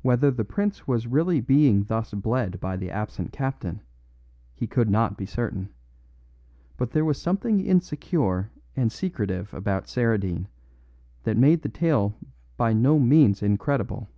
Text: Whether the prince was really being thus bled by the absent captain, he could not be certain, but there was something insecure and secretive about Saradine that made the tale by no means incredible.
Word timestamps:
Whether 0.00 0.30
the 0.30 0.42
prince 0.42 0.88
was 0.88 1.06
really 1.06 1.42
being 1.42 1.84
thus 1.84 2.14
bled 2.14 2.58
by 2.60 2.78
the 2.78 2.90
absent 2.90 3.30
captain, 3.30 3.82
he 4.54 4.66
could 4.66 4.88
not 4.88 5.18
be 5.18 5.26
certain, 5.26 5.68
but 6.78 6.92
there 6.92 7.04
was 7.04 7.20
something 7.20 7.60
insecure 7.60 8.50
and 8.74 8.90
secretive 8.90 9.52
about 9.52 9.86
Saradine 9.86 10.48
that 11.24 11.36
made 11.36 11.60
the 11.60 11.68
tale 11.68 12.14
by 12.56 12.72
no 12.72 12.98
means 12.98 13.42
incredible. 13.42 14.08